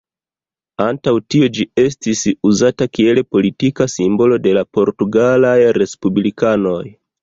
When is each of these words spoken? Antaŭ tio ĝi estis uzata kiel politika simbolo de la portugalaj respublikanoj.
Antaŭ 0.85 1.13
tio 1.33 1.49
ĝi 1.57 1.67
estis 1.83 2.25
uzata 2.53 2.89
kiel 2.99 3.23
politika 3.37 3.89
simbolo 3.99 4.43
de 4.49 4.59
la 4.61 4.67
portugalaj 4.75 5.57
respublikanoj. 5.83 6.79